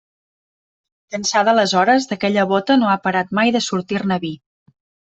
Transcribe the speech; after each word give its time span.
D'ençà 1.15 1.43
d'aleshores, 1.51 2.09
d'aquella 2.13 2.49
bóta 2.55 2.81
no 2.83 2.93
ha 2.95 2.99
parat 3.07 3.39
mai 3.41 3.57
de 3.59 3.65
sortir-ne 3.71 4.23
vi. 4.29 4.37